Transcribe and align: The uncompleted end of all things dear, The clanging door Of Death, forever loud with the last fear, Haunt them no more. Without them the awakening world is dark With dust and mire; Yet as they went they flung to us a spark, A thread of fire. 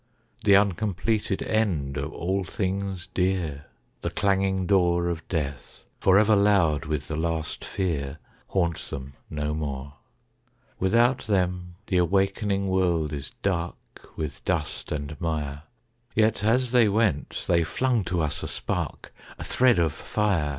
The 0.43 0.55
uncompleted 0.55 1.43
end 1.43 1.95
of 1.95 2.11
all 2.11 2.43
things 2.43 3.07
dear, 3.13 3.65
The 4.01 4.09
clanging 4.09 4.65
door 4.65 5.09
Of 5.09 5.27
Death, 5.27 5.85
forever 5.99 6.35
loud 6.35 6.85
with 6.85 7.07
the 7.07 7.15
last 7.15 7.63
fear, 7.63 8.17
Haunt 8.47 8.79
them 8.89 9.13
no 9.29 9.53
more. 9.53 9.93
Without 10.79 11.27
them 11.27 11.75
the 11.85 11.97
awakening 11.97 12.67
world 12.67 13.13
is 13.13 13.33
dark 13.43 13.77
With 14.17 14.43
dust 14.43 14.91
and 14.91 15.15
mire; 15.21 15.61
Yet 16.15 16.43
as 16.43 16.71
they 16.71 16.89
went 16.89 17.43
they 17.47 17.63
flung 17.63 18.03
to 18.05 18.21
us 18.23 18.41
a 18.41 18.47
spark, 18.47 19.13
A 19.37 19.43
thread 19.43 19.77
of 19.77 19.93
fire. 19.93 20.49